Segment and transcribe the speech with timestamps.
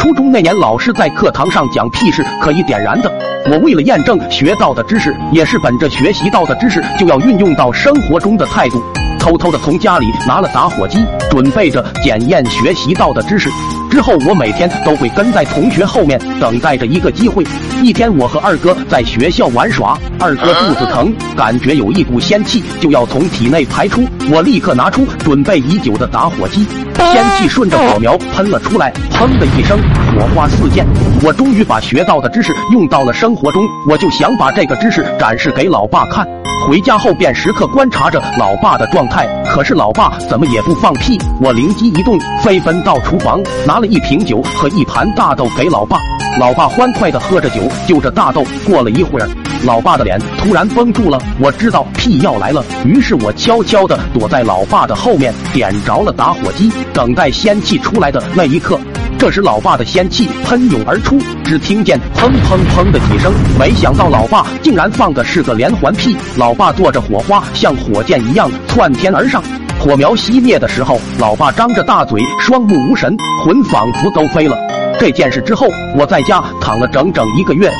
[0.00, 3.12] 初中那年，老师在课堂上讲屁是可以点燃的。
[3.50, 8.82] 我为了验证学到的知识，也是本着学习到的知识就要运用到生活中的态度，
[9.18, 13.50] 偷偷的从家里拿了打火机，准备着检验学习到的知识。
[13.90, 17.44] 之后，我每天都会跟在同学后面，等待着一个机会。
[17.82, 26.64] 一天，我和二哥在学校玩耍，二哥肚子疼，感觉有一股仙气就要从体内排出，我立刻拿出准备已久的打火机，
[26.96, 29.76] 仙气顺着火苗喷了出来，砰的一声，
[30.14, 30.86] 火花四溅。
[31.24, 36.26] 我终于把学到的知识用到了生活中，我就想把这个知识展示给老爸看。
[36.68, 41.18] 回家后便时刻观察着老爸的状态，可是老爸怎么也不放屁。
[41.40, 45.98] 我灵机一动，飞奔到厨房，拿了一瓶酒和一盘大豆给老爸。
[46.38, 48.44] 老爸欢快地喝着酒，就着大豆。
[48.64, 49.28] 过了一会儿，
[49.64, 58.78] 老爸的脸突然绷住了，我知道屁要来了，于是我悄悄地躲在老爸的后面，点着了打火机，等待仙气出来的那一刻。
[59.18, 63.30] 这时，老爸的仙气喷涌而出，只听见砰砰砰的几声。
[63.58, 66.16] 没想到，老爸竟然放的是个连环屁。
[66.36, 69.42] 老爸坐着火花，像火箭一样窜天而上。
[69.82, 74.54] 火苗熄灭的时候，老爸张着大嘴，双目无神，魂仿佛都飞了。
[74.98, 77.72] 这件事之后，我在家躺了整整一个月。